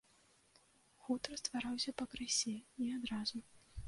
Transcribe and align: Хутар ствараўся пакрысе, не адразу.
Хутар 1.03 1.33
ствараўся 1.41 1.93
пакрысе, 2.03 2.55
не 2.85 2.89
адразу. 2.97 3.37